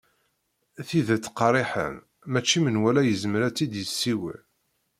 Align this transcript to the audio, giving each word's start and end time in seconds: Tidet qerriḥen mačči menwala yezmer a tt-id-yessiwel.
Tidet 0.87 1.25
qerriḥen 1.37 1.95
mačči 2.31 2.59
menwala 2.63 3.01
yezmer 3.05 3.41
a 3.47 3.49
tt-id-yessiwel. 3.51 4.39